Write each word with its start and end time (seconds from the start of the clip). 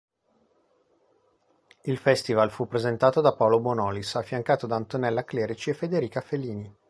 Il 1.83 1.99
Festival 1.99 2.49
fu 2.49 2.65
presentato 2.67 3.21
da 3.21 3.35
Paolo 3.35 3.59
Bonolis, 3.59 4.15
affiancato 4.15 4.65
da 4.65 4.75
Antonella 4.77 5.23
Clerici 5.23 5.69
e 5.69 5.73
Federica 5.75 6.21
Felini. 6.21 6.75